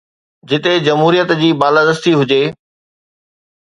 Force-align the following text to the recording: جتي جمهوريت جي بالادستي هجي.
جتي 0.49 0.73
جمهوريت 0.87 1.31
جي 1.43 1.53
بالادستي 1.61 2.15
هجي. 2.19 2.43